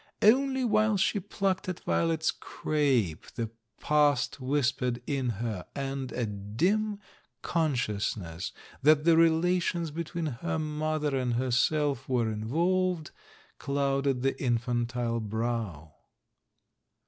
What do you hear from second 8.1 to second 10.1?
ness that the relations